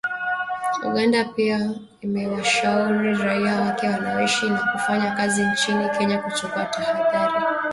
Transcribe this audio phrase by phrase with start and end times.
[0.83, 7.43] Uganda pia imewashauri raia wake wanaoishi na kufanya kazi nchini Kenya kuchukua tahadhari